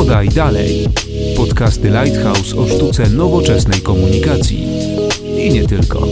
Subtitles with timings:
[0.00, 0.88] Podaj dalej.
[1.36, 4.66] Podcasty Lighthouse o sztuce nowoczesnej komunikacji.
[5.36, 6.02] I nie tylko.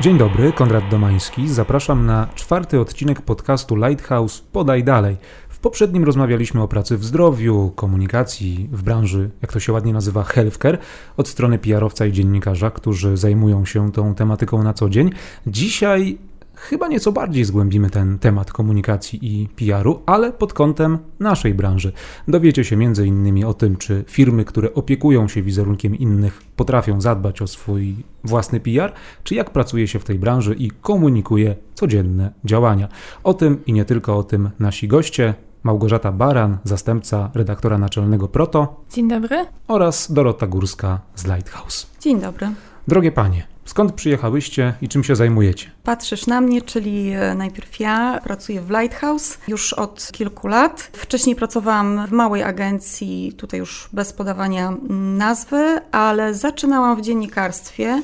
[0.00, 1.48] Dzień dobry, Konrad Domański.
[1.48, 5.16] Zapraszam na czwarty odcinek podcastu Lighthouse Podaj dalej.
[5.48, 10.22] W poprzednim rozmawialiśmy o pracy w zdrowiu, komunikacji w branży, jak to się ładnie nazywa,
[10.22, 10.78] healthcare,
[11.16, 15.10] od strony PR-owca i dziennikarza, którzy zajmują się tą tematyką na co dzień.
[15.46, 16.18] Dzisiaj
[16.58, 21.92] chyba nieco bardziej zgłębimy ten temat komunikacji i PR-u, ale pod kątem naszej branży.
[22.28, 23.44] Dowiecie się m.in.
[23.44, 28.92] o tym, czy firmy, które opiekują się wizerunkiem innych, potrafią zadbać o swój własny PR,
[29.24, 32.88] czy jak pracuje się w tej branży i komunikuje codzienne działania.
[33.24, 35.34] O tym i nie tylko o tym nasi goście.
[35.62, 38.84] Małgorzata Baran, zastępca redaktora naczelnego Proto.
[38.92, 39.46] Dzień dobry.
[39.68, 41.86] Oraz Dorota Górska z Lighthouse.
[42.00, 42.46] Dzień dobry.
[42.88, 45.70] Drogie panie, skąd przyjechałyście i czym się zajmujecie?
[45.82, 50.90] Patrzysz na mnie, czyli e, najpierw ja pracuję w Lighthouse już od kilku lat.
[50.92, 58.02] Wcześniej pracowałam w małej agencji, tutaj już bez podawania nazwy, ale zaczynałam w dziennikarstwie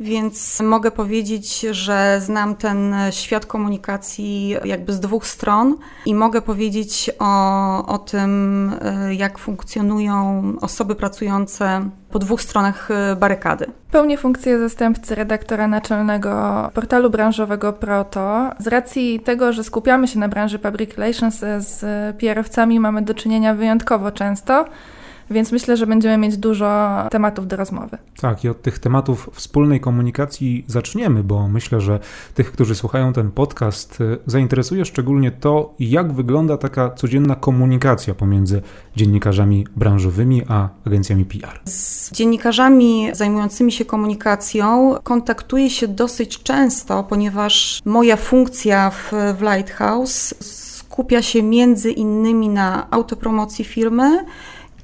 [0.00, 7.10] więc mogę powiedzieć, że znam ten świat komunikacji jakby z dwóch stron i mogę powiedzieć
[7.18, 13.66] o, o tym, e, jak funkcjonują osoby pracujące po dwóch stronach e, barykady.
[13.90, 18.50] Pełnię funkcję zastępcy redaktora naczelnego portalu branżowego Proto.
[18.58, 21.80] Z racji tego, że skupiamy się na branży public relations, z
[22.16, 24.64] PR-owcami mamy do czynienia wyjątkowo często
[25.30, 27.98] więc myślę, że będziemy mieć dużo tematów do rozmowy.
[28.20, 32.00] Tak, i od tych tematów wspólnej komunikacji zaczniemy, bo myślę, że
[32.34, 38.62] tych, którzy słuchają ten podcast, y, zainteresuje szczególnie to, jak wygląda taka codzienna komunikacja pomiędzy
[38.96, 41.60] dziennikarzami branżowymi a agencjami PR.
[41.64, 50.34] Z dziennikarzami zajmującymi się komunikacją kontaktuję się dosyć często, ponieważ moja funkcja w, w Lighthouse
[50.96, 54.24] skupia się między innymi na autopromocji firmy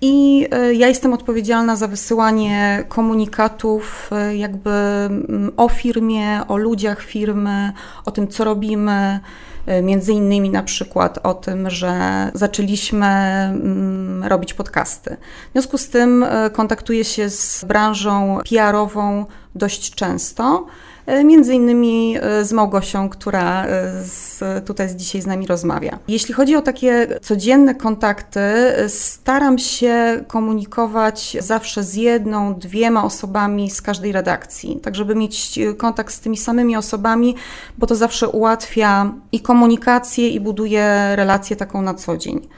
[0.02, 7.02] i e, ja jestem odpowiedzialna za wysyłanie komunikatów e, jakby mm, o firmie, o ludziach
[7.02, 7.72] firmy,
[8.04, 9.20] o tym, co robimy.
[9.66, 11.92] E, między innymi na przykład o tym, że
[12.34, 15.16] zaczęliśmy mm, robić podcasty.
[15.48, 20.66] W związku z tym kontaktuję się z branżą PR-ową dość często.
[21.06, 23.68] E, między innymi e, z Małgosią, która e,
[24.04, 25.98] z, tutaj dzisiaj z nami rozmawia.
[26.08, 28.40] Jeśli chodzi o takie codzienne kontakty,
[28.88, 36.14] staram się komunikować zawsze z jedną, dwiema osobami z każdej redakcji, tak żeby mieć kontakt
[36.14, 37.34] z tymi samymi osobami,
[37.78, 42.48] bo to zawsze ułatwia i komunikację, i buduje relację taką na co dzień.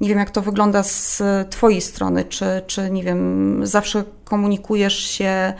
[0.00, 5.54] Nie wiem, jak to wygląda z Twojej strony, czy, czy nie wiem, zawsze komunikujesz się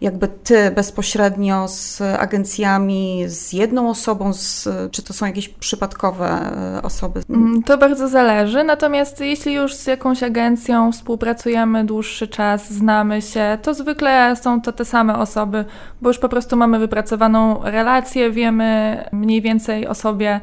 [0.00, 6.28] jakby ty bezpośrednio z agencjami, z jedną osobą, z, czy to są jakieś przypadkowe
[6.76, 7.20] e, osoby?
[7.30, 13.58] Mm, to bardzo zależy, natomiast jeśli już z jakąś agencją współpracujemy dłuższy czas, znamy się,
[13.62, 15.64] to zwykle są to te same osoby,
[16.02, 20.40] bo już po prostu mamy wypracowaną relację, wiemy mniej więcej o sobie,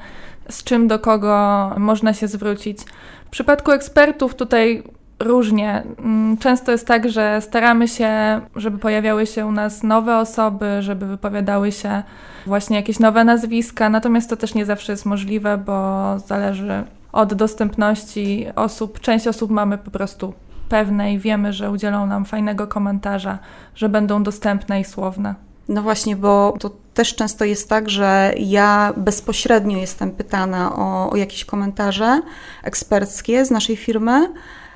[0.50, 2.78] z czym do kogo można się zwrócić.
[3.26, 4.84] W przypadku ekspertów tutaj
[5.20, 5.84] różnie.
[6.00, 11.06] Mm, często jest tak, że staramy się, żeby pojawiały się u nas nowe osoby, żeby
[11.06, 12.04] wypowiadały się
[12.46, 18.46] właśnie jakieś nowe nazwiska, natomiast to też nie zawsze jest możliwe, bo zależy od dostępności
[18.56, 19.00] osób.
[19.00, 20.34] Część osób mamy po prostu
[20.70, 23.40] pewne i wiemy, że udzielą nam fajnego komentarza,
[23.76, 25.36] że będą dostępne i słowne.
[25.70, 31.16] No właśnie, bo to też często jest tak, że ja bezpośrednio jestem pytana o, o
[31.16, 32.22] jakieś komentarze
[32.64, 34.30] eksperckie z naszej firmy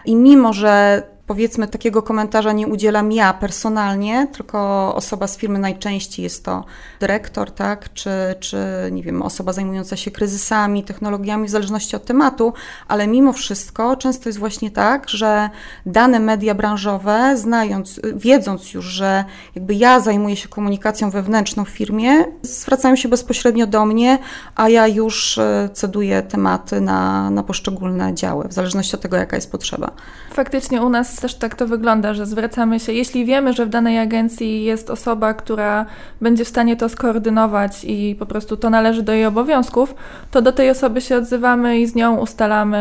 [0.06, 4.60] i mimo, że powiedzmy takiego komentarza nie udzielam ja personalnie, tylko
[4.96, 6.66] osoba z firmy najczęściej jest to
[7.00, 8.10] dyrektor, tak, czy,
[8.40, 8.58] czy
[8.92, 12.54] nie wiem, osoba zajmująca się kryzysami, technologiami, w zależności od tematu,
[12.88, 15.50] ale mimo wszystko często jest właśnie tak, że
[15.86, 19.26] dane media branżowe, znając, wiedząc już, że
[19.56, 24.18] jakby ja zajmuję się komunikacją wewnętrzną w firmie, zwracają się bezpośrednio do mnie,
[24.56, 29.36] a ja już e, ceduję tematy na, na poszczególne działy, w zależności od tego, jaka
[29.36, 29.92] jest potrzeba.
[30.34, 34.00] Faktycznie u nas też tak to wygląda, że zwracamy się, jeśli wiemy, że w danej
[34.00, 35.86] agencji jest osoba, która
[36.22, 39.96] będzie w stanie to skoordynować i po prostu to należy do jej obowiązków,
[40.32, 42.80] to do tej osoby się odzywamy i z nią ustalamy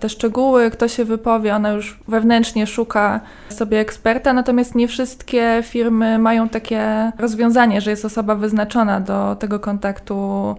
[0.00, 6.18] te szczegóły, kto się wypowie, ona już wewnętrznie szuka sobie eksperta, natomiast nie wszystkie firmy
[6.18, 10.56] mają takie rozwiązanie, że jest osoba wyznaczona do tego kontaktu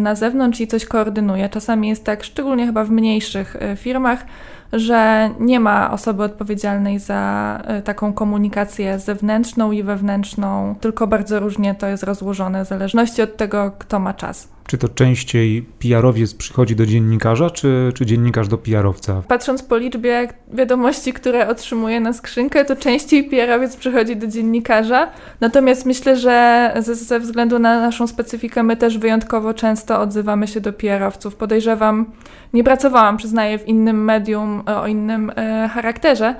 [0.00, 1.48] na zewnątrz i coś koordynuje.
[1.48, 4.26] Czasami jest tak, szczególnie chyba w mniejszych e, firmach,
[4.72, 11.74] że nie ma osoby odpowiedzialnej za e, taką komunikację zewnętrzną i wewnętrzną, tylko bardzo różnie
[11.74, 14.48] to jest rozłożone w zależności od tego, kto ma czas.
[14.66, 19.22] Czy to częściej PR-owiec przychodzi do dziennikarza, czy, czy dziennikarz do PR-owca?
[19.28, 25.10] Patrząc po liczbie wiadomości, które otrzymuje na skrzynkę, to częściej PR-owiec przychodzi do dziennikarza.
[25.40, 30.60] Natomiast myślę, że ze, ze względu na naszą specyfikę my też wyjątkowo często odzywamy się
[30.60, 31.36] do PR-owców.
[31.36, 32.06] Podejrzewam,
[32.52, 36.34] nie pracowałam, przyznaję, w innym medium o innym e, charakterze,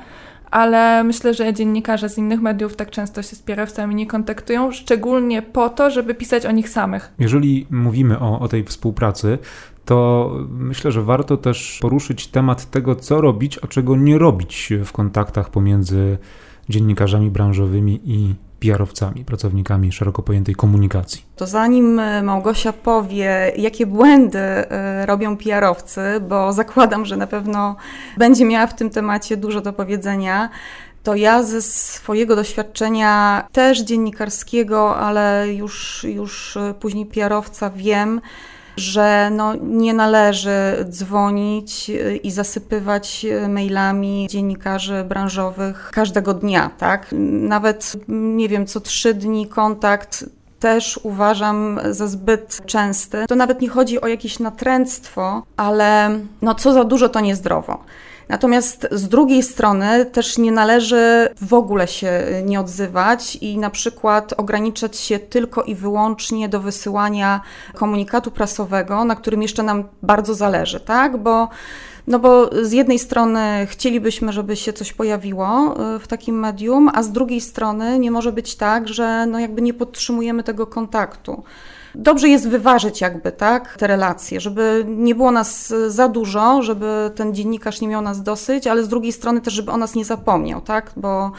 [0.55, 5.43] ale myślę, że dziennikarze z innych mediów tak często się z pierowcami nie kontaktują, szczególnie
[5.43, 7.13] po to, żeby pisać o nich samych.
[7.19, 9.39] Jeżeli mówimy o, o tej współpracy,
[9.85, 14.93] to myślę, że warto też poruszyć temat tego, co robić, a czego nie robić w
[14.93, 16.19] kontaktach pomiędzy
[16.69, 21.23] dziennikarzami branżowymi i PR-owcami, pracownikami szeroko pojętej komunikacji.
[21.37, 27.77] To zanim e, Małgosia powie, jakie błędy e, robią PR-owcy, bo zakładam, że na pewno
[28.17, 30.51] będzie miała w tym temacie dużo do powiedzenia,
[31.03, 38.21] to ja ze swojego doświadczenia też dziennikarskiego, ale już, już e, później PR-owca wiem,
[38.77, 47.07] że no, nie należy dzwonić y, i zasypywać y, mailami dziennikarzy branżowych każdego dnia, tak?
[47.33, 50.25] Nawet, nie wiem, co trzy dni kontakt
[50.65, 53.25] też uważam za zbyt częsty.
[53.29, 57.85] To nawet nie chodzi o jakieś natręctwo, ale no co za dużo to niezdrowo.
[58.29, 64.35] Natomiast z drugiej strony też nie należy w ogóle się nie odzywać i na przykład
[64.37, 67.41] ograniczać się tylko i wyłącznie do wysyłania
[67.75, 71.17] komunikatu prasowego, na którym jeszcze nam bardzo zależy, tak?
[71.17, 71.49] Bo
[72.07, 77.03] no bo z jednej strony chcielibyśmy, żeby się coś pojawiło y, w takim medium, a
[77.03, 81.43] z drugiej strony nie może być tak, że no jakby nie podtrzymujemy tego kontaktu
[81.95, 87.35] dobrze jest wyważyć jakby, tak, te relacje, żeby nie było nas za dużo, żeby ten
[87.35, 90.61] dziennikarz nie miał nas dosyć, ale z drugiej strony też, żeby o nas nie zapomniał,
[90.61, 91.33] tak, bo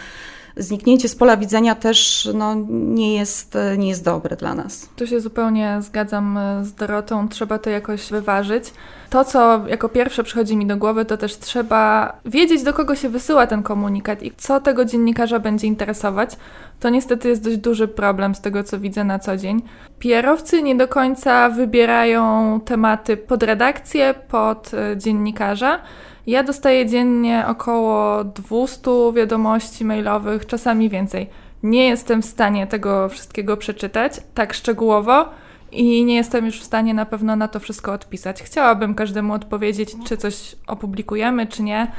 [0.58, 4.90] zniknięcie z pola widzenia też no, nie, jest, nie jest dobre dla nas.
[4.96, 8.64] Tu się zupełnie zgadzam z Dorotą, trzeba to jakoś wyważyć.
[9.10, 13.10] To, co jako pierwsze przychodzi mi do głowy, to też trzeba wiedzieć, do kogo się
[13.10, 16.30] wysyła ten komunikat i co tego dziennikarza będzie interesować.
[16.80, 19.62] To niestety jest dość duży problem z tego, co widzę na co dzień.
[20.00, 25.80] PR-owcy nie do końca wybierają tematy pod redakcję, pod e, dziennikarza.
[26.28, 31.30] Ja dostaję dziennie około 200 wiadomości mailowych, czasami więcej.
[31.64, 35.30] Nie jestem w stanie tego wszystkiego przeczytać tak szczegółowo
[35.76, 38.44] i nie jestem już w stanie na pewno na to wszystko odpisać.
[38.44, 41.92] Chciałabym każdemu odpowiedzieć, czy coś opublikujemy, czy nie.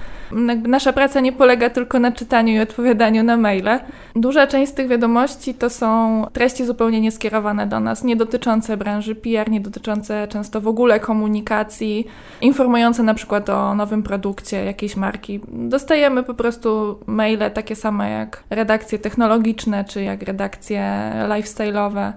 [0.68, 3.80] Nasza praca nie polega tylko na czytaniu i odpowiadaniu na maile.
[4.16, 9.14] Duża część z tych wiadomości to są treści zupełnie nieskierowane do nas, nie dotyczące branży
[9.14, 12.06] PR, nie dotyczące często w ogóle komunikacji,
[12.40, 15.40] informujące na przykład o nowym produkcie jakiejś marki.
[15.48, 22.12] Dostajemy po prostu maile takie same jak redakcje technologiczne, czy jak redakcje lifestyle'owe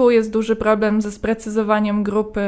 [0.00, 2.40] tu jest duży problem ze sprecyzowaniem grupy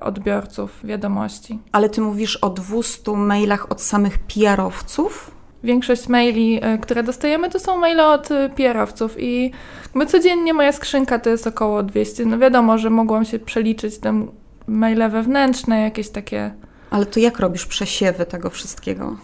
[0.00, 1.58] odbiorców wiadomości.
[1.72, 5.30] Ale ty mówisz o 200 mailach od samych PR-owców?
[5.64, 9.52] Większość maili, e, które dostajemy, to są maile od e, PR-owców i
[9.94, 12.24] my codziennie moja skrzynka to jest około 200.
[12.24, 14.30] No wiadomo, że mogłam się przeliczyć tam
[14.66, 16.54] maile wewnętrzne, jakieś takie.
[16.90, 19.16] Ale to jak robisz przesiewy tego wszystkiego?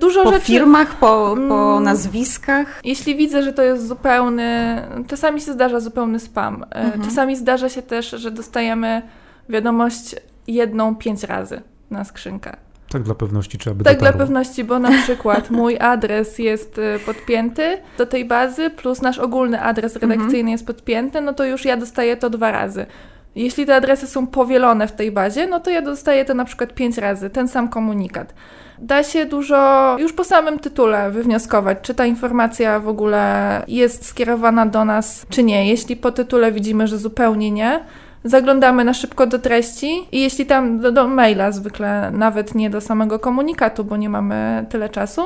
[0.00, 0.46] Dużo po rzeczy.
[0.46, 1.84] firmach, po, po mm.
[1.84, 2.80] nazwiskach?
[2.84, 4.82] Jeśli widzę, że to jest zupełny.
[5.06, 6.62] Czasami się zdarza zupełny spam.
[6.62, 7.04] E, mhm.
[7.04, 9.02] Czasami zdarza się też, że dostajemy
[9.48, 12.56] wiadomość jedną pięć razy na skrzynkę.
[12.88, 14.16] Tak dla pewności trzeba by Tak dotarło.
[14.16, 19.18] dla pewności, bo na przykład mój adres jest e, podpięty do tej bazy, plus nasz
[19.18, 20.48] ogólny adres redakcyjny mhm.
[20.48, 22.86] jest podpięty, no to już ja dostaję to dwa razy.
[23.34, 26.74] Jeśli te adresy są powielone w tej bazie, no to ja dostaję to na przykład
[26.74, 28.34] pięć razy, ten sam komunikat
[28.80, 34.66] da się dużo już po samym tytule wywnioskować, czy ta informacja w ogóle jest skierowana
[34.66, 35.68] do nas, czy nie.
[35.68, 37.80] Jeśli po tytule widzimy, że zupełnie nie,
[38.24, 42.80] zaglądamy na szybko do treści i jeśli tam do, do, maila zwykle, nawet nie do
[42.80, 45.22] samego komunikatu, bo nie mamy tyle czasu,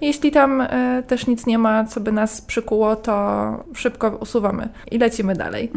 [0.00, 0.68] jeśli tam y,
[1.06, 3.14] też nic nie ma, co by nas przykuło, to
[3.74, 5.70] szybko usuwamy i lecimy dalej.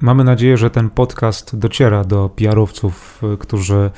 [0.00, 3.90] Mamy nadzieję, że ten podcast dociera do PR-owców, y, którzy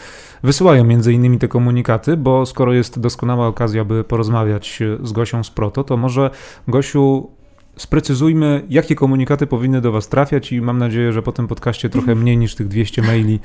[0.43, 5.45] wysyłają między innymi te komunikaty, bo skoro jest doskonała okazja, by porozmawiać y, z Gosią
[5.45, 6.31] z Proto, to może
[6.69, 7.31] Gosiu
[7.77, 12.15] sprecyzujmy, jakie komunikaty powinny do Was trafiać i mam nadzieję, że po tym podcaście trochę
[12.15, 13.41] mniej niż tych 200 maili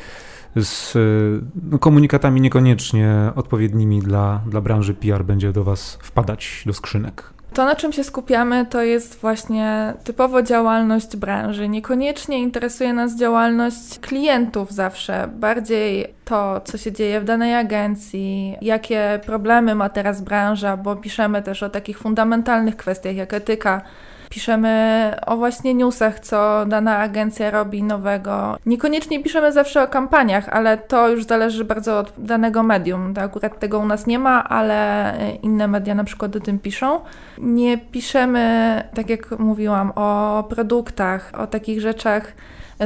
[0.55, 6.73] z y, no, komunikatami niekoniecznie odpowiednimi dla, dla branży PR będzie do Was wpadać do
[6.73, 7.34] skrzynek.
[7.55, 11.69] To, na czym się skupiamy, to jest właśnie typowo działalność branży.
[11.69, 19.19] Niekoniecznie interesuje nas działalność klientów zawsze, bardziej to, co się dzieje w danej agencji, jakie
[19.25, 23.81] problemy ma teraz branża, bo piszemy też o takich fundamentalnych kwestiach jak etyka
[24.29, 28.57] Piszemy o właśnie newsach, co dana agencja robi nowego.
[28.65, 33.13] Niekoniecznie piszemy zawsze o kampaniach, ale to już zależy bardzo od danego medium.
[33.13, 36.99] To akurat tego u nas nie ma, ale inne media na przykład o tym piszą.
[37.37, 42.33] Nie piszemy, tak jak mówiłam, o produktach, o takich rzeczach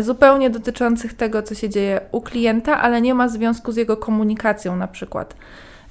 [0.01, 4.75] zupełnie dotyczących tego, co się dzieje u klienta, ale nie ma związku z jego komunikacją
[4.75, 5.36] na przykład.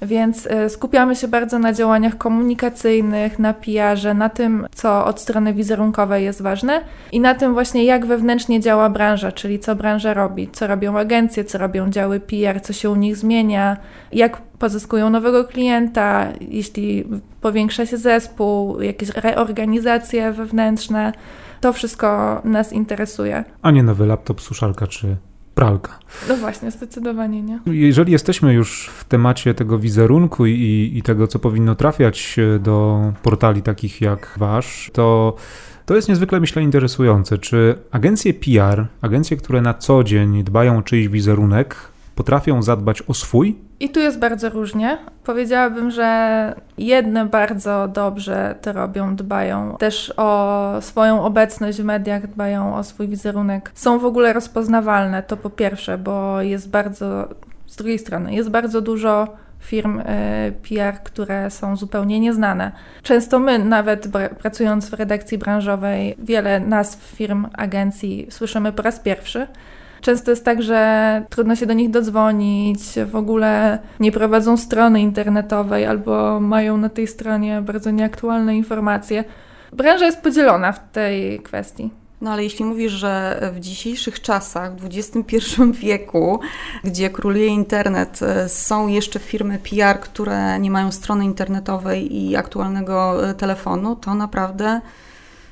[0.01, 5.53] Więc e, skupiamy się bardzo na działaniach komunikacyjnych, na PR-ze, na tym, co od strony
[5.53, 10.49] wizerunkowej jest ważne i na tym właśnie, jak wewnętrznie działa branża, czyli co branża robi,
[10.51, 13.77] co robią agencje, co robią działy PR, co się u nich zmienia,
[14.11, 17.05] jak pozyskują nowego klienta, jeśli
[17.41, 21.11] powiększa się zespół, jakieś reorganizacje wewnętrzne.
[21.61, 23.43] To wszystko nas interesuje.
[23.61, 25.17] A nie nowy laptop, suszarka czy
[25.59, 25.99] pralka.
[26.29, 27.59] No właśnie, zdecydowanie nie.
[27.65, 33.61] Jeżeli jesteśmy już w temacie tego wizerunku i, i tego, co powinno trafiać do portali
[33.61, 35.35] takich jak wasz, to
[35.85, 37.37] to jest niezwykle, myślę, interesujące.
[37.37, 41.75] Czy agencje PR, agencje, które na co dzień dbają o czyjś wizerunek,
[42.15, 43.55] potrafią zadbać o swój?
[43.79, 44.97] I tu jest bardzo różnie.
[45.23, 52.75] Powiedziałabym, że jedne bardzo dobrze to robią, dbają też o swoją obecność w mediach, dbają
[52.75, 53.71] o swój wizerunek.
[53.73, 57.27] Są w ogóle rozpoznawalne, to po pierwsze, bo jest bardzo,
[57.67, 59.27] z drugiej strony, jest bardzo dużo
[59.59, 62.71] firm e, PR, które są zupełnie nieznane.
[63.03, 64.07] Często my, nawet
[64.39, 69.47] pracując w redakcji branżowej, wiele nazw firm, agencji słyszymy po raz pierwszy.
[70.01, 75.85] Często jest tak, że trudno się do nich dodzwonić, w ogóle nie prowadzą strony internetowej
[75.85, 79.23] albo mają na tej stronie bardzo nieaktualne informacje.
[79.73, 81.89] Branża jest podzielona w tej kwestii.
[82.21, 85.37] No ale jeśli mówisz, że w dzisiejszych czasach, w XXI
[85.73, 86.39] wieku,
[86.83, 93.29] gdzie króluje internet, e, są jeszcze firmy PR, które nie mają strony internetowej i aktualnego
[93.29, 94.81] e, telefonu, to naprawdę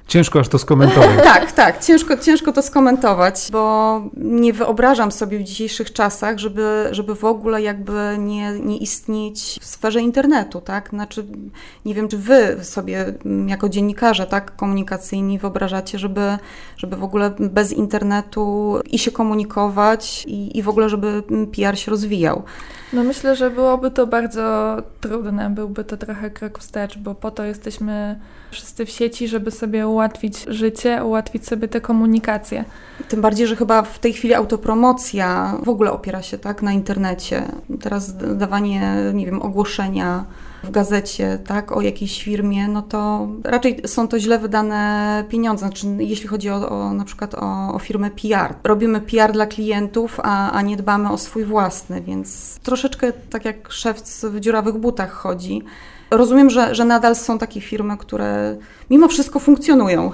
[0.08, 1.24] Ciężko aż to skomentować.
[1.34, 7.16] tak, tak, ciężko, ciężko to skomentować, bo nie wyobrażam sobie w dzisiejszych czasach, żeby, żeby
[7.16, 10.90] w ogóle jakby nie, nie istnieć w sferze internetu, tak?
[10.90, 11.26] Znaczy,
[11.86, 16.38] nie wiem, czy wy sobie mm, jako dziennikarze, tak, komunikacyjni wyobrażacie, żeby,
[16.78, 21.24] żeby w ogóle bez internetu i się komunikować i, i w ogóle, żeby
[21.56, 22.44] PR się rozwijał.
[22.94, 27.44] No myślę, że byłoby to bardzo trudne, byłby to trochę krok wstecz, bo po to
[27.44, 28.20] jesteśmy
[28.52, 32.66] wszyscy w sieci, żeby sobie ułatwić życie, ułatwić sobie tę komunikację.
[33.10, 37.44] Tym bardziej, że chyba w tej chwili autopromocja w ogóle opiera się tak na internecie.
[37.82, 40.26] Teraz dawanie, nie wiem, ogłoszenia
[40.64, 45.88] w gazecie, tak, o jakiejś firmie, no to raczej są to źle wydane pieniądze, znaczy
[46.00, 48.54] jeśli chodzi o, o na przykład o, o firmę PR.
[48.64, 53.72] Robimy PR dla klientów, a, a nie dbamy o swój własny, więc troszeczkę tak jak
[53.72, 55.64] szewc w dziurawych butach chodzi.
[56.12, 58.58] Rozumiem, że, że nadal są takie firmy, które
[58.90, 60.12] mimo wszystko funkcjonują.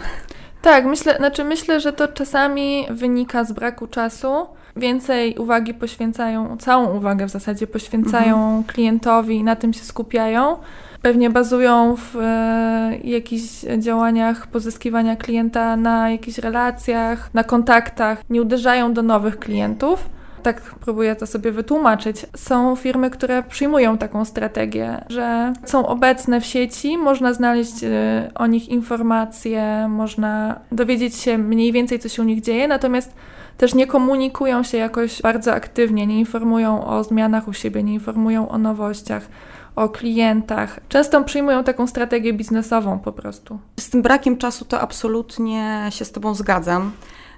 [0.61, 4.47] Tak, myślę, znaczy myślę, że to czasami wynika z braku czasu.
[4.75, 8.63] Więcej uwagi poświęcają, całą uwagę w zasadzie poświęcają mhm.
[8.63, 10.57] klientowi, na tym się skupiają.
[11.01, 13.43] Pewnie bazują w e, jakichś
[13.77, 20.09] działaniach pozyskiwania klienta na jakichś relacjach, na kontaktach, nie uderzają do nowych klientów
[20.43, 22.25] tak próbuję to sobie wytłumaczyć.
[22.35, 27.87] Są firmy, które przyjmują taką strategię, że są obecne w sieci, można znaleźć y,
[28.35, 33.13] o nich informacje, można dowiedzieć się mniej więcej, co się u nich dzieje, natomiast
[33.57, 38.49] też nie komunikują się jakoś bardzo aktywnie, nie informują o zmianach u siebie, nie informują
[38.49, 39.27] o nowościach
[39.75, 40.79] o klientach.
[40.89, 43.59] Często przyjmują taką strategię biznesową po prostu.
[43.79, 46.91] Z tym brakiem czasu to absolutnie się z Tobą zgadzam.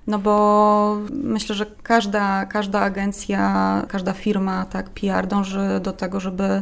[0.08, 6.62] No bo myślę, że każda, każda agencja, każda firma, tak, PR dąży do tego, żeby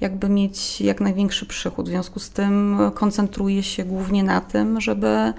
[0.00, 1.86] jakby mieć jak największy przychód.
[1.86, 5.32] W związku z tym koncentruje się głównie na tym, żeby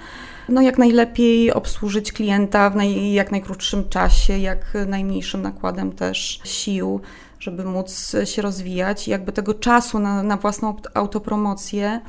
[0.49, 7.01] no, jak najlepiej obsłużyć klienta w naj, jak najkrótszym czasie, jak najmniejszym nakładem też sił,
[7.39, 9.07] żeby móc się rozwijać.
[9.07, 12.01] I jakby tego czasu na, na własną autopromocję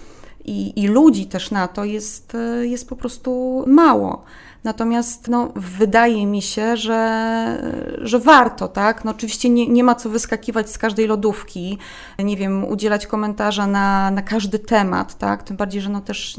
[0.44, 4.24] i, i ludzi też na to jest, jest po prostu mało.
[4.64, 7.62] Natomiast no, wydaje mi się, że,
[8.02, 9.04] że warto, tak?
[9.04, 11.78] No, oczywiście nie, nie ma co wyskakiwać z każdej lodówki,
[12.18, 15.42] nie wiem, udzielać komentarza na, na każdy temat, tak?
[15.42, 16.36] Tym bardziej, że no też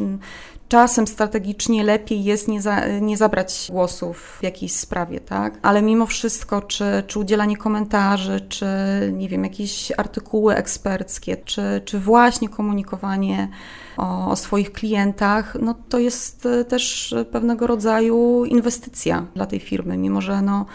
[0.68, 5.60] czasem strategicznie lepiej jest nie, za, nie zabrać głosu w jakiejś sprawie, tak?
[5.62, 8.66] Ale mimo wszystko, czy, czy udzielanie komentarzy, czy
[9.14, 13.50] nie wiem, jakieś artykuły eksperckie, czy, czy właśnie komunikowanie
[13.98, 19.98] o, o swoich klientach, no to jest e, też pewnego rodzaju inwestycja dla tej firmy,
[19.98, 20.66] mimo że no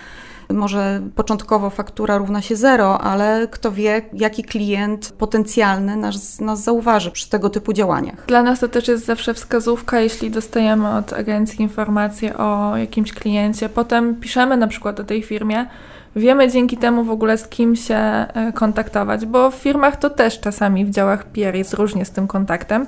[0.53, 7.11] Może początkowo faktura równa się zero, ale kto wie, jaki klient potencjalny nas, nas zauważy
[7.11, 8.27] przy tego typu działaniach.
[8.27, 13.69] Dla nas to też jest zawsze wskazówka, jeśli dostajemy od agencji informację o jakimś kliencie,
[13.69, 15.67] potem piszemy na przykład o tej firmie,
[16.17, 20.41] wiemy dzięki temu w ogóle z kim się e, kontaktować, bo w firmach to też
[20.41, 22.87] czasami w działach PR jest różnie z tym kontaktem.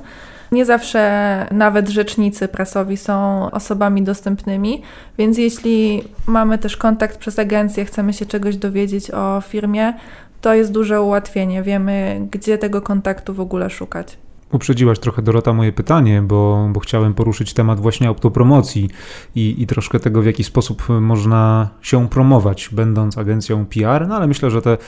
[0.52, 4.82] Nie zawsze nawet rzecznicy prasowi są osobami dostępnymi,
[5.18, 9.94] więc jeśli mamy też kontakt przez agencję, chcemy się czegoś dowiedzieć o firmie,
[10.40, 11.62] to jest duże ułatwienie.
[11.62, 14.18] Wiemy, gdzie tego kontaktu w ogóle szukać.
[14.52, 18.90] Uprzedziłaś trochę, Dorota, moje pytanie, bo, bo chciałem poruszyć temat właśnie autopromocji
[19.35, 24.26] i, i troszkę tego, w jaki sposób można się promować, będąc agencją PR, no ale
[24.26, 24.78] myślę, że te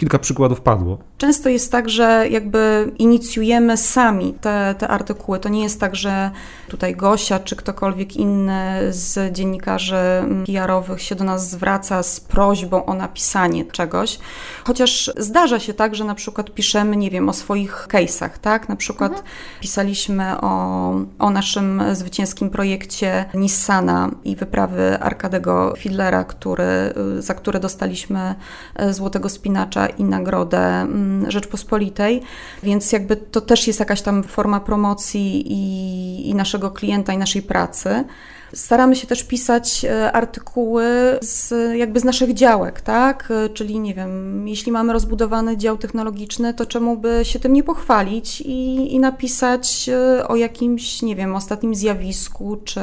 [0.00, 0.98] kilka przykładów padło.
[1.18, 5.38] Często jest tak, że jakby inicjujemy sami te, te artykuły.
[5.38, 6.30] To nie jest tak, że
[6.68, 9.96] tutaj Gosia czy ktokolwiek inny z dziennikarzy
[10.46, 14.18] PR-owych się do nas zwraca z prośbą o napisanie czegoś.
[14.64, 18.68] Chociaż zdarza się tak, że na przykład piszemy, nie wiem, o swoich case'ach, tak?
[18.68, 19.28] Na przykład mhm.
[19.60, 28.34] pisaliśmy o, o naszym zwycięskim projekcie Nissana i wyprawy Arkadego Fidlera, który, za które dostaliśmy
[28.90, 32.22] Złotego Spinacza i nagrodę mm, Rzeczpospolitej,
[32.62, 37.42] więc jakby to też jest jakaś tam forma promocji i, i naszego klienta, i naszej
[37.42, 38.04] pracy.
[38.54, 40.84] Staramy się też pisać e, artykuły
[41.20, 43.28] z, jakby z naszych działek, tak?
[43.30, 47.62] E, czyli nie wiem, jeśli mamy rozbudowany dział technologiczny, to czemu by się tym nie
[47.62, 52.80] pochwalić i, i napisać e, o jakimś, nie wiem, ostatnim zjawisku, czy,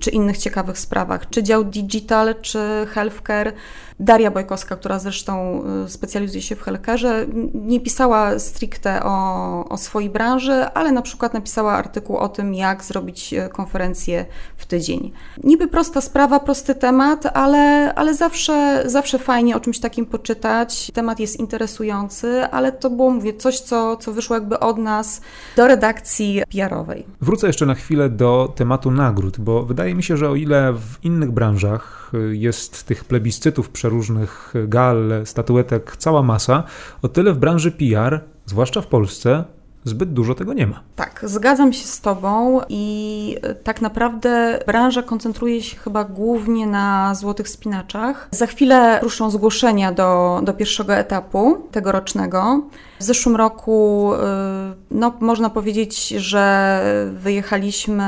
[0.00, 3.52] czy innych ciekawych sprawach, czy dział digital, czy healthcare
[4.00, 10.10] Daria Bojkowska, która zresztą y, specjalizuje się w healthcare, nie pisała stricte o, o swojej
[10.10, 14.26] branży, ale na przykład napisała artykuł o tym, jak zrobić y, konferencję
[14.56, 15.12] w tydzień.
[15.44, 20.90] Niby prosta sprawa, prosty temat, ale, ale zawsze, zawsze fajnie o czymś takim poczytać.
[20.94, 25.20] Temat jest interesujący, ale to było, mówię, coś, co, co wyszło jakby od nas
[25.56, 27.06] do redakcji PR-owej.
[27.20, 31.04] Wrócę jeszcze na chwilę do tematu nagród, bo wydaje mi się, że o ile w
[31.04, 36.62] innych branżach jest tych plebiscytów przeróżnych gal, statuetek, cała masa,
[37.02, 39.44] o tyle w branży PR, zwłaszcza w Polsce,
[39.86, 40.80] zbyt dużo tego nie ma.
[40.96, 47.14] Tak, zgadzam się z Tobą i e, tak naprawdę branża koncentruje się chyba głównie na
[47.14, 48.28] złotych spinaczach.
[48.30, 52.62] Za chwilę ruszą zgłoszenia do, do pierwszego etapu tegorocznego.
[52.98, 54.18] W zeszłym roku, y,
[54.90, 56.82] no, można powiedzieć, że
[57.12, 58.04] wyjechaliśmy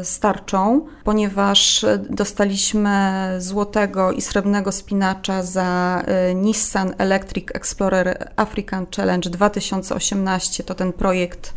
[0.00, 2.90] y, z tarczą, ponieważ dostaliśmy
[3.38, 10.64] złotego i srebrnego spinacza za y, Nissan Electric Explorer African Challenge 2018.
[10.64, 11.54] To ten projekt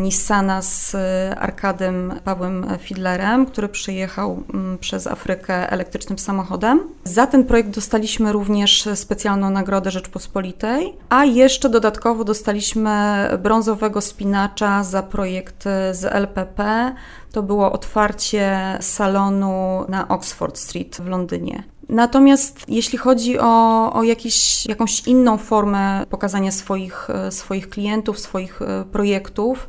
[0.00, 6.80] Nissana z e, Arkadem Pawłem Fidlerem, który przyjechał mm, przez Afrykę elektrycznym samochodem.
[7.04, 15.02] Za ten projekt dostaliśmy również specjalną nagrodę Rzeczpospolitej, a jeszcze dodatkowo dostaliśmy brązowego spinacza za
[15.02, 16.94] projekt z LPP.
[17.32, 21.73] To było otwarcie salonu na Oxford Street w Londynie.
[21.88, 28.62] Natomiast jeśli chodzi o, o jakiś, jakąś inną formę pokazania swoich, e, swoich klientów, swoich
[28.62, 29.68] e, projektów,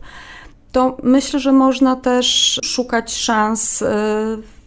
[0.72, 3.86] to myślę, że można też szukać szans e,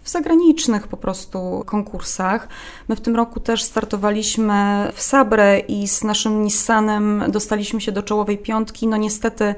[0.02, 2.48] w zagranicznych po prostu konkursach.
[2.88, 8.02] My w tym roku też startowaliśmy w Sabre i z naszym Nissanem dostaliśmy się do
[8.02, 8.88] czołowej piątki.
[8.88, 9.54] No niestety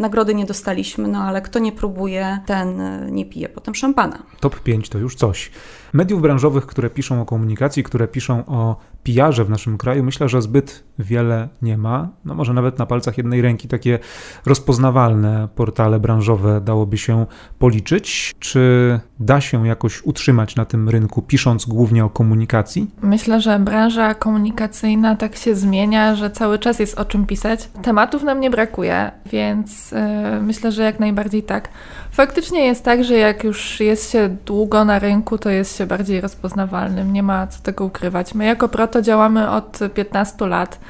[0.00, 2.80] nagrody nie dostaliśmy, no ale kto nie próbuje, ten
[3.14, 4.22] nie pije potem szampana.
[4.40, 5.50] Top 5 to już coś.
[5.92, 10.42] Mediów branżowych, które piszą o komunikacji, które piszą o PR-ze w naszym kraju, myślę, że
[10.42, 12.08] zbyt wiele nie ma.
[12.24, 13.98] No może nawet na palcach jednej ręki takie
[14.46, 17.26] rozpoznawalne portale branżowe dałoby się
[17.58, 18.34] policzyć.
[18.38, 22.90] Czy da się jakoś utrzymać na tym rynku, pisząc głównie o komunikacji?
[23.02, 27.68] Myślę, że branża komunikacyjna tak się zmienia, że cały czas jest o czym pisać.
[27.82, 31.68] Tematów nam nie brakuje, więc yy, myślę, że jak najbardziej tak.
[32.12, 36.20] Faktycznie jest tak, że jak już jest się długo na rynku, to jest się bardziej
[36.20, 37.12] rozpoznawalnym.
[37.12, 38.34] Nie ma co tego ukrywać.
[38.34, 40.80] My jako Proto działamy od 15 lat.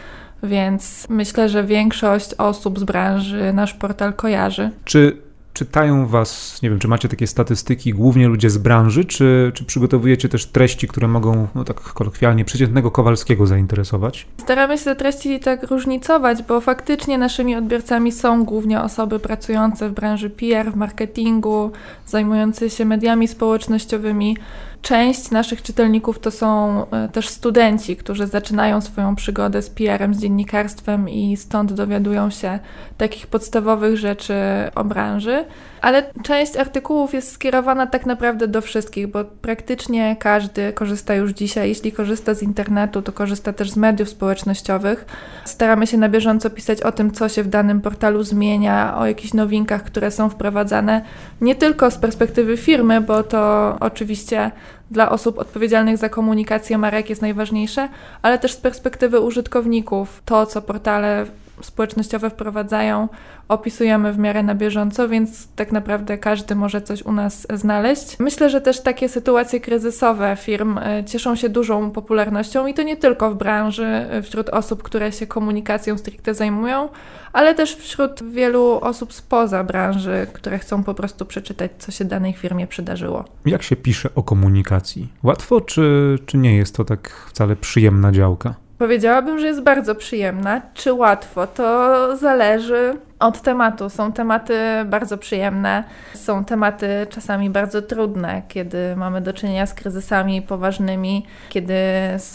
[0.43, 4.71] Więc myślę, że większość osób z branży nasz portal kojarzy.
[4.85, 5.30] Czy
[5.61, 10.29] czytają Was, nie wiem, czy macie takie statystyki, głównie ludzie z branży, czy, czy przygotowujecie
[10.29, 14.27] też treści, które mogą, no tak kolokwialnie, przeciętnego Kowalskiego zainteresować?
[14.37, 19.93] Staramy się te treści tak różnicować, bo faktycznie naszymi odbiorcami są głównie osoby pracujące w
[19.93, 21.71] branży PR, w marketingu,
[22.07, 24.37] zajmujące się mediami społecznościowymi.
[24.83, 30.21] Część naszych czytelników to są e, też studenci, którzy zaczynają swoją przygodę z PR-em, z
[30.21, 32.59] dziennikarstwem i stąd dowiadują się
[32.99, 34.35] takich podstawowych rzeczy
[34.75, 35.45] o branży.
[35.81, 41.69] ale część artykułów jest skierowana tak naprawdę do wszystkich, bo praktycznie każdy korzysta już dzisiaj.
[41.69, 45.05] Jeśli korzysta z internetu, to korzysta też z mediów społecznościowych.
[45.45, 49.35] Staramy się na bieżąco pisać o tym, co się w danym portalu zmienia, o jakichś
[49.35, 51.05] nowinkach, które są wprowadzane,
[51.41, 54.51] nie tylko z perspektywy firmy, bo to oczywiście
[54.91, 57.89] dla osób odpowiedzialnych za komunikację marek jest najważniejsze,
[58.23, 60.23] ale też z perspektywy użytkowników.
[60.25, 61.27] To, co portale
[61.63, 63.09] społecznościowe wprowadzają,
[63.49, 68.19] opisujemy w miarę na bieżąco, więc tak naprawdę każdy może coś u nas znaleźć.
[68.19, 72.97] Myślę, że też takie sytuacje kryzysowe firm e, cieszą się dużą popularnością i to nie
[72.97, 76.89] tylko w branży, e, wśród osób, które się komunikacją stricte zajmują,
[77.33, 82.33] ale też wśród wielu osób spoza branży, które chcą po prostu przeczytać, co się danej
[82.33, 83.25] firmie przydarzyło.
[83.47, 85.09] Jak się pisze o komunikacji?
[85.23, 88.55] Łatwo, czy, czy nie jest to tak wcale przyjemna działka?
[88.81, 90.63] Powiedziałabym, że jest bardzo przyjemna.
[90.75, 91.47] Czy łatwo?
[91.47, 93.91] To zależy od tematu.
[93.91, 94.55] Są tematy
[94.87, 101.75] bardzo przyjemne, są tematy czasami bardzo trudne, kiedy mamy do czynienia z kryzysami poważnymi, kiedy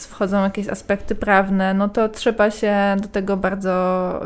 [0.10, 3.76] wchodzą jakieś aspekty prawne, no to trzeba się do tego bardzo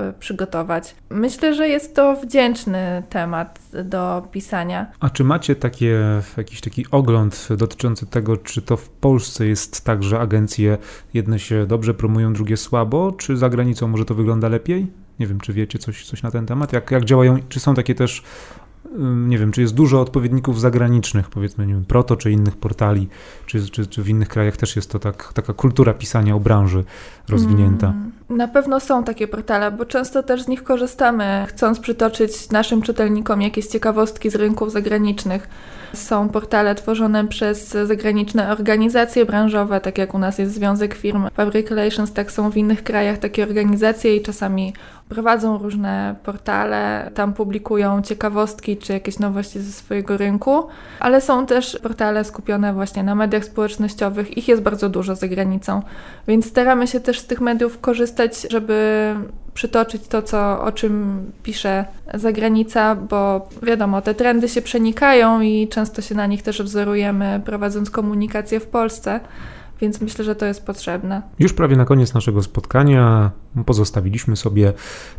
[0.09, 0.95] y, przygotować.
[1.09, 4.91] Myślę, że jest to wdzięczny temat do pisania.
[4.99, 5.99] A czy macie takie,
[6.37, 10.77] jakiś taki ogląd dotyczący tego, czy to w Polsce jest tak, że agencje
[11.13, 14.87] jedne się dobrze promują, drugie słabo, czy za granicą może to wygląda lepiej?
[15.19, 16.73] Nie wiem, czy wiecie coś, coś na ten temat?
[16.73, 18.23] Jak, jak działają, czy są takie też,
[19.27, 23.07] nie wiem, czy jest dużo odpowiedników zagranicznych, powiedzmy, nie wiem, Proto czy innych portali,
[23.45, 26.83] czy, czy, czy w innych krajach też jest to tak, taka kultura pisania o branży
[27.29, 27.87] rozwinięta?
[27.87, 32.81] Mm, na pewno są takie portale, bo często też z nich korzystamy, chcąc przytoczyć naszym
[32.81, 35.49] czytelnikom jakieś ciekawostki z rynków zagranicznych.
[35.93, 41.69] Są portale tworzone przez zagraniczne organizacje branżowe, tak jak u nas jest Związek Firm Fabric
[41.69, 44.73] Relations, tak są w innych krajach takie organizacje i czasami
[45.09, 50.67] prowadzą różne portale, tam publikują ciekawostki czy jakieś nowości ze swojego rynku,
[50.99, 55.81] ale są też portale skupione właśnie na mediach społecznościowych, ich jest bardzo dużo za granicą,
[56.27, 59.15] więc staramy się też z tych mediów korzystać, żeby
[59.53, 66.01] przytoczyć to, co, o czym pisze zagranica, bo wiadomo, te trendy się przenikają i często
[66.01, 69.19] się na nich też wzorujemy, prowadząc komunikację w Polsce
[69.81, 71.21] więc myślę, że to jest potrzebne.
[71.39, 73.31] Już prawie na koniec naszego spotkania
[73.65, 74.73] pozostawiliśmy sobie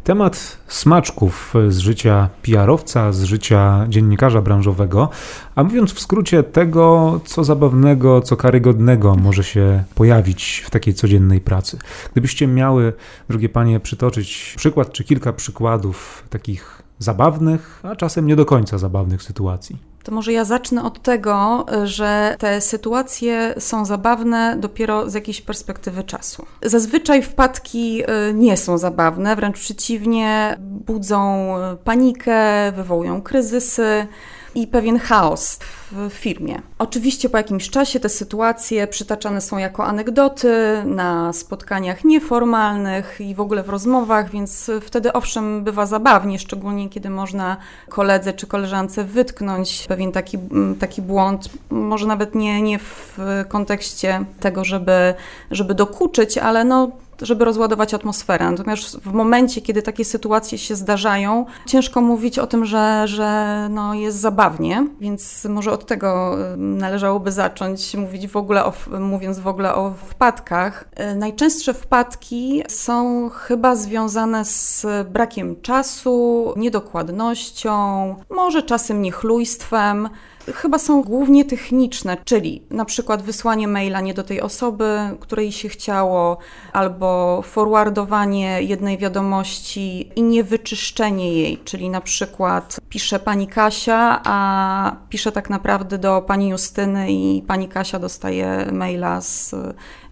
[0.04, 5.08] temat smaczków z życia PR-owca, z życia dziennikarza branżowego,
[5.54, 11.40] a mówiąc w skrócie tego, co zabawnego, co karygodnego może się pojawić w takiej codziennej
[11.40, 11.78] pracy.
[12.12, 12.92] Gdybyście miały,
[13.28, 19.22] drogie panie, przytoczyć przykład czy kilka przykładów takich zabawnych, a czasem nie do końca zabawnych
[19.22, 19.89] sytuacji.
[20.02, 26.04] To może ja zacznę od tego, że te sytuacje są zabawne dopiero z jakiejś perspektywy
[26.04, 26.46] czasu.
[26.62, 34.06] Zazwyczaj wpadki y, nie są zabawne, wręcz przeciwnie, budzą panikę, wywołują kryzysy
[34.54, 35.58] i pewien chaos
[35.92, 36.62] w firmie.
[36.78, 43.40] Oczywiście po jakimś czasie te sytuacje przytaczane są jako anegdoty na spotkaniach nieformalnych i w
[43.40, 47.56] ogóle w rozmowach, więc wtedy owszem bywa zabawnie, szczególnie kiedy można
[47.88, 50.38] koledze czy koleżance wytknąć pewien taki,
[50.80, 55.14] taki błąd, może nawet nie, nie w kontekście tego, żeby,
[55.50, 56.90] żeby dokuczyć, ale no
[57.22, 58.50] żeby rozładować atmosferę.
[58.50, 63.94] Natomiast w momencie, kiedy takie sytuacje się zdarzają, ciężko mówić o tym, że, że no
[63.94, 69.74] jest zabawnie, więc może od tego należałoby zacząć mówić w ogóle o, mówiąc w ogóle
[69.74, 70.88] o wpadkach.
[70.94, 80.08] E, najczęstsze wpadki są chyba związane z brakiem czasu, niedokładnością, może czasem niechlujstwem,
[80.46, 85.68] chyba są głównie techniczne, czyli na przykład wysłanie maila nie do tej osoby, której się
[85.68, 86.38] chciało,
[86.72, 95.32] albo forwardowanie jednej wiadomości i niewyczyszczenie jej, czyli na przykład pisze pani Kasia, a pisze
[95.32, 99.54] tak naprawdę do pani Justyny i pani Kasia dostaje maila z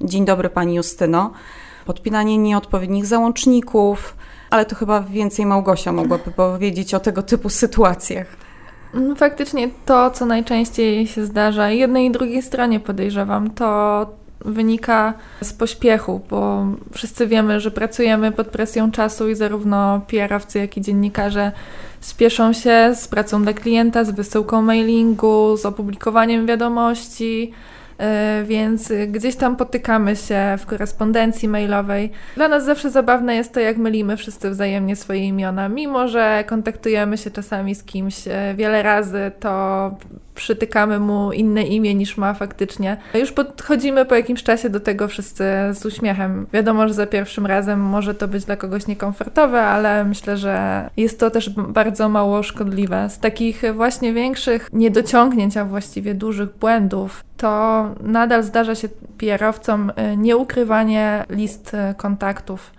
[0.00, 1.32] Dzień dobry pani Justyno.
[1.86, 4.16] Podpinanie nieodpowiednich załączników,
[4.50, 8.47] ale to chyba więcej Małgosia mogłaby powiedzieć o tego typu sytuacjach.
[8.94, 14.06] No, faktycznie to, co najczęściej się zdarza, jednej i drugiej stronie podejrzewam, to
[14.44, 20.76] wynika z pośpiechu, bo wszyscy wiemy, że pracujemy pod presją czasu i zarówno PR-owcy, jak
[20.76, 21.52] i dziennikarze
[22.00, 27.52] spieszą się z pracą dla klienta, z wysyłką mailingu, z opublikowaniem wiadomości,
[28.44, 32.10] więc gdzieś tam potykamy się w korespondencji mailowej.
[32.36, 35.68] Dla nas zawsze zabawne jest to, jak mylimy wszyscy wzajemnie swoje imiona.
[35.68, 39.90] Mimo, że kontaktujemy się czasami z kimś e, wiele razy, to
[40.38, 42.96] przytykamy mu inne imię niż ma faktycznie.
[43.14, 46.46] Już podchodzimy po jakimś czasie do tego wszyscy z uśmiechem.
[46.52, 51.20] Wiadomo, że za pierwszym razem może to być dla kogoś niekomfortowe, ale myślę, że jest
[51.20, 53.10] to też bardzo mało szkodliwe.
[53.10, 60.16] Z takich właśnie większych niedociągnięć, a właściwie dużych błędów, to nadal zdarza się PR-owcom y,
[60.16, 62.72] nieukrywanie list y, kontaktów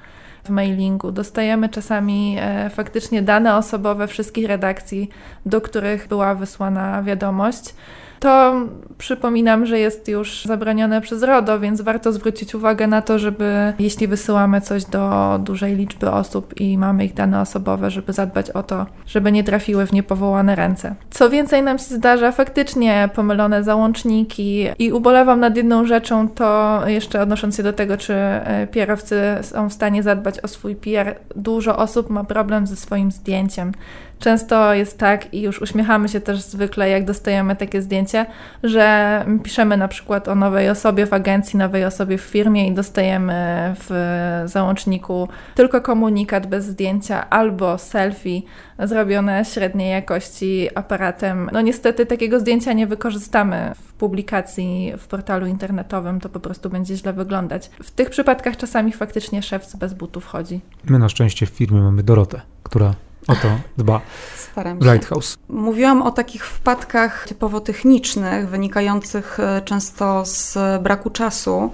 [0.43, 1.11] w mailingu.
[1.11, 5.09] Dostajemy czasami e, faktycznie dane osobowe wszystkich redakcji,
[5.45, 7.75] do których była wysłana wiadomość
[8.19, 8.55] to
[8.97, 14.07] przypominam, że jest już zabronione przez RODO, więc warto zwrócić uwagę na to, żeby jeśli
[14.07, 18.85] wysyłamy coś do dużej liczby osób i mamy ich dane osobowe, żeby zadbać o to,
[19.07, 20.95] żeby nie trafiły w niepowołane ręce.
[21.09, 27.21] Co więcej nam się zdarza, faktycznie pomylone załączniki i ubolewam nad jedną rzeczą, to jeszcze
[27.21, 31.77] odnosząc się do tego, czy e, pierowcy są w stanie zadbać o swój PR, dużo
[31.77, 33.71] osób ma problem ze swoim zdjęciem.
[34.19, 38.25] Często jest tak i już uśmiechamy się też zwykle, jak dostajemy takie zdjęcie,
[38.63, 43.33] że piszemy na przykład o nowej osobie w agencji, nowej osobie w firmie i dostajemy
[43.79, 48.41] w załączniku tylko komunikat bez zdjęcia albo selfie
[48.79, 51.49] zrobione średniej jakości aparatem.
[51.53, 56.95] No niestety takiego zdjęcia nie wykorzystamy w publikacji w portalu internetowym, to po prostu będzie
[56.95, 57.69] źle wyglądać.
[57.83, 60.61] W tych przypadkach czasami faktycznie szef bez butów chodzi.
[60.85, 62.93] My na szczęście w firmie mamy Dorotę, która
[63.29, 64.01] o to dba.
[64.51, 64.91] Staram się.
[64.91, 65.37] Lighthouse.
[65.49, 71.71] Mówiłam o takich wpadkach typowo technicznych, wynikających e, często z braku czasu.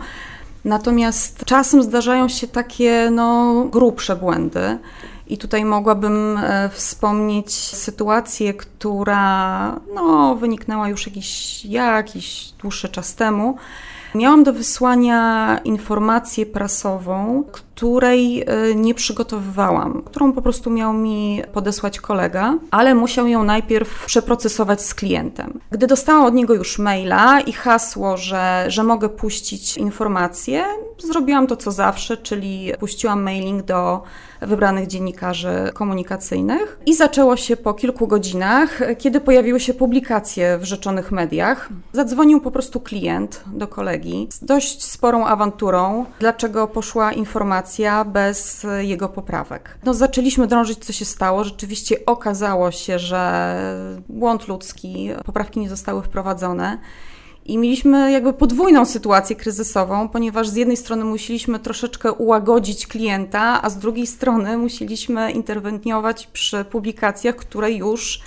[0.65, 4.77] Natomiast czasem zdarzają się takie no, grubsze błędy.
[5.27, 13.57] I tutaj mogłabym e, wspomnieć sytuację, która no, wyniknęła już jakiś, jakiś dłuższy czas temu.
[14.15, 17.43] Miałam do wysłania informację prasową,
[17.75, 24.05] której e, nie przygotowywałam, którą po prostu miał mi podesłać kolega, ale musiał ją najpierw
[24.05, 25.59] przeprocesować z klientem.
[25.71, 30.63] Gdy dostałam od niego już maila i hasło, że, że mogę puścić informację,
[30.97, 34.01] zrobiłam to co zawsze, czyli puściłam mailing do
[34.41, 41.11] wybranych dziennikarzy komunikacyjnych i zaczęło się po kilku godzinach, kiedy pojawiły się publikacje w rzeczonych
[41.11, 41.69] mediach.
[41.93, 47.64] Zadzwonił po prostu klient do kolegi z dość sporą awanturą, dlaczego poszła informacja
[48.05, 49.77] bez jego poprawek.
[49.83, 51.43] No, zaczęliśmy drążyć, co się stało.
[51.43, 53.55] Rzeczywiście okazało się, że
[54.09, 56.77] błąd ludzki, poprawki nie zostały wprowadzone.
[57.45, 63.69] I mieliśmy jakby podwójną sytuację kryzysową, ponieważ z jednej strony musieliśmy troszeczkę ułagodzić klienta, a
[63.69, 68.21] z drugiej strony musieliśmy interweniować przy publikacjach, które już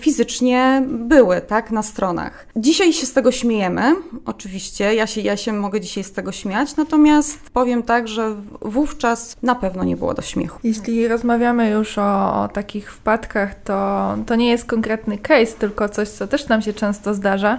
[0.00, 2.46] fizycznie były, tak, na stronach.
[2.56, 3.94] Dzisiaj się z tego śmiejemy,
[4.26, 9.36] oczywiście, ja się, ja się mogę dzisiaj z tego śmiać, natomiast powiem tak, że wówczas
[9.42, 10.58] na pewno nie było do śmiechu.
[10.64, 16.08] Jeśli rozmawiamy już o, o takich wpadkach, to, to nie jest konkretny case, tylko coś,
[16.08, 17.58] co też nam się często zdarza,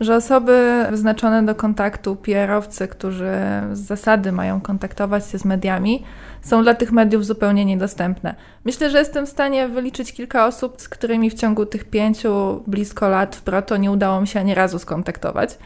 [0.00, 3.30] że osoby wyznaczone do kontaktu, PR-owcy, którzy
[3.72, 6.04] z zasady mają kontaktować się z mediami,
[6.42, 8.34] są dla tych mediów zupełnie niedostępne.
[8.64, 13.08] Myślę, że jestem w stanie wyliczyć kilka osób, z którymi w ciągu tych pięciu blisko
[13.08, 15.58] lat w Proto nie udało mi się ani razu skontaktować.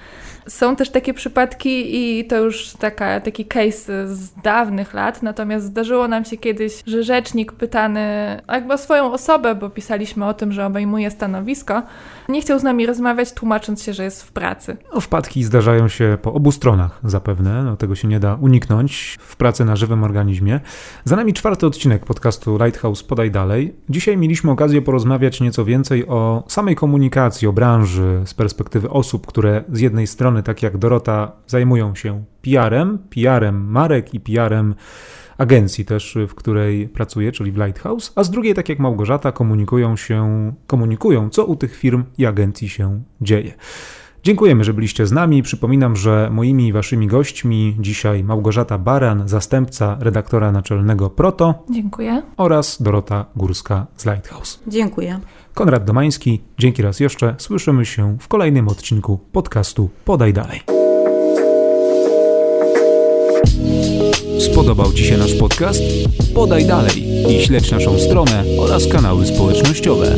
[0.49, 6.09] Są też takie przypadki i to już taka, taki case z dawnych lat, natomiast zdarzyło
[6.09, 8.01] nam się kiedyś, że rzecznik pytany
[8.49, 11.83] jakby o swoją osobę, bo pisaliśmy o tym, że obejmuje stanowisko,
[12.29, 14.77] nie chciał z nami rozmawiać, tłumacząc się, że jest w pracy.
[14.95, 19.37] No, wpadki zdarzają się po obu stronach zapewne, no, tego się nie da uniknąć w
[19.37, 20.61] pracy na żywym organizmie.
[21.05, 23.75] Za nami czwarty odcinek podcastu Lighthouse Podaj Dalej.
[23.89, 29.65] Dzisiaj mieliśmy okazję porozmawiać nieco więcej o samej komunikacji, o branży z perspektywy osób, które
[29.73, 34.75] z jednej strony, tak jak Dorota, zajmują się PR-em, PR-em marek i PR-em
[35.39, 39.97] agencji też, w której pracuję, czyli w Lighthouse, a z drugiej, tak jak Małgorzata, komunikują
[39.97, 43.55] się, komunikują, co u tych firm i agencji się dzieje.
[44.23, 45.43] Dziękujemy, że byliście z nami.
[45.43, 51.65] Przypominam, że moimi i waszymi gośćmi dzisiaj Małgorzata Baran, zastępca redaktora naczelnego Proto.
[51.71, 52.23] Dziękuję.
[52.37, 54.61] Oraz Dorota Górska z Lighthouse.
[54.67, 55.21] Dziękuję.
[55.59, 57.35] Konrad Domański, dzięki raz jeszcze.
[57.39, 60.61] Słyszymy się w kolejnym odcinku podcastu Podaj Dalej.
[64.41, 65.83] Spodobał Ci się nasz podcast?
[66.35, 70.15] Podaj dalej i śledź naszą stronę oraz kanały społecznościowe.